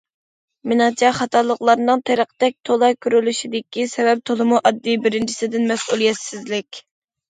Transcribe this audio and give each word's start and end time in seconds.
مېنىڭچە، 0.69 1.11
خاتالىقلارنىڭ 1.17 2.01
تېرىقتەك 2.11 2.57
تولا 2.71 2.91
كۆرۈلۈشىدىكى 3.09 3.89
سەۋەب 3.95 4.27
تولىمۇ 4.33 4.67
ئاددىي: 4.67 5.01
بىرىنچىسى، 5.09 5.57
مەسئۇلىيەتسىزلىك. 5.73 6.87